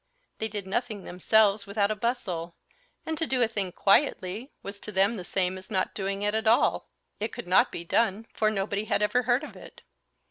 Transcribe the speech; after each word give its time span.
They 0.39 0.47
did 0.47 0.65
nothing 0.65 1.03
themselves 1.03 1.67
without 1.67 1.91
a 1.91 1.95
bustle, 1.95 2.55
and 3.05 3.19
to 3.19 3.27
do 3.27 3.43
a 3.43 3.47
thing 3.47 3.71
quietly 3.71 4.51
was 4.63 4.79
to 4.79 4.91
them 4.91 5.15
the 5.15 5.23
same 5.23 5.59
as 5.59 5.69
not 5.69 5.93
doing 5.93 6.23
it 6.23 6.33
at 6.33 6.47
all 6.47 6.89
it 7.19 7.31
could 7.31 7.45
not 7.47 7.71
be 7.71 7.83
done, 7.83 8.25
for 8.33 8.49
nobody 8.49 8.85
had 8.85 9.03
ever 9.03 9.21
heard 9.21 9.43
of 9.43 9.55
it. 9.55 9.83